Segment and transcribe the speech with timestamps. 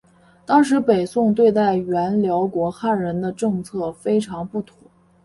[0.47, 4.73] 当时北宋对待原辽国汉人的政策非常不妥。